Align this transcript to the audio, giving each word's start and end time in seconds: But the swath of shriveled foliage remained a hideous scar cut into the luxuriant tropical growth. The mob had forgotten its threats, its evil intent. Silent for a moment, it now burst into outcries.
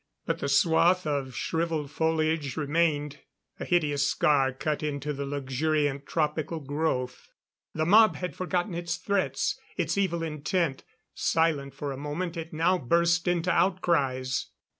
But 0.25 0.39
the 0.39 0.49
swath 0.49 1.05
of 1.05 1.35
shriveled 1.35 1.91
foliage 1.91 2.57
remained 2.57 3.19
a 3.59 3.65
hideous 3.65 4.07
scar 4.07 4.51
cut 4.51 4.81
into 4.81 5.13
the 5.13 5.27
luxuriant 5.27 6.07
tropical 6.07 6.59
growth. 6.59 7.29
The 7.75 7.85
mob 7.85 8.15
had 8.15 8.35
forgotten 8.35 8.73
its 8.73 8.95
threats, 8.95 9.59
its 9.77 9.99
evil 9.99 10.23
intent. 10.23 10.83
Silent 11.13 11.75
for 11.75 11.91
a 11.91 11.97
moment, 11.97 12.35
it 12.35 12.51
now 12.51 12.79
burst 12.79 13.27
into 13.27 13.51
outcries. 13.51 14.47